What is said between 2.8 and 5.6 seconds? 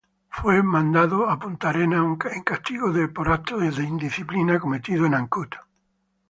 de actos de indisciplina cometidos en Ancud.